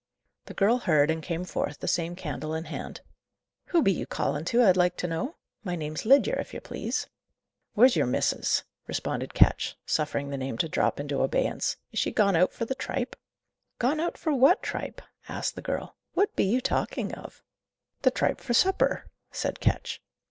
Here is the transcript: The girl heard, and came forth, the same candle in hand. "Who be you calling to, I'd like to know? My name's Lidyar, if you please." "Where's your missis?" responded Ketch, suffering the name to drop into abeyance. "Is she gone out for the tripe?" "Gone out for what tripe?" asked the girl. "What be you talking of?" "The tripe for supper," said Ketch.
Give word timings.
The 0.45 0.55
girl 0.55 0.79
heard, 0.79 1.11
and 1.11 1.21
came 1.21 1.43
forth, 1.45 1.77
the 1.77 1.87
same 1.87 2.15
candle 2.15 2.55
in 2.55 2.63
hand. 2.63 3.01
"Who 3.65 3.83
be 3.83 3.91
you 3.91 4.07
calling 4.07 4.45
to, 4.45 4.63
I'd 4.63 4.75
like 4.75 4.97
to 4.97 5.07
know? 5.07 5.35
My 5.63 5.75
name's 5.75 6.07
Lidyar, 6.07 6.39
if 6.39 6.55
you 6.55 6.59
please." 6.59 7.05
"Where's 7.75 7.95
your 7.95 8.07
missis?" 8.07 8.63
responded 8.87 9.35
Ketch, 9.35 9.77
suffering 9.85 10.31
the 10.31 10.39
name 10.39 10.57
to 10.57 10.67
drop 10.67 10.99
into 10.99 11.21
abeyance. 11.21 11.77
"Is 11.91 11.99
she 11.99 12.09
gone 12.09 12.35
out 12.35 12.51
for 12.51 12.65
the 12.65 12.73
tripe?" 12.73 13.15
"Gone 13.77 13.99
out 13.99 14.17
for 14.17 14.33
what 14.33 14.63
tripe?" 14.63 15.03
asked 15.29 15.53
the 15.53 15.61
girl. 15.61 15.95
"What 16.15 16.35
be 16.35 16.45
you 16.45 16.61
talking 16.61 17.13
of?" 17.13 17.43
"The 18.01 18.09
tripe 18.09 18.39
for 18.41 18.55
supper," 18.55 19.05
said 19.31 19.59
Ketch. 19.59 20.01